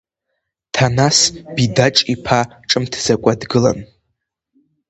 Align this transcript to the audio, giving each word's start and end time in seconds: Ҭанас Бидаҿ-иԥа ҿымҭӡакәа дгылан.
Ҭанас 0.73 1.17
Бидаҿ-иԥа 1.55 2.39
ҿымҭӡакәа 2.69 3.33
дгылан. 3.41 3.79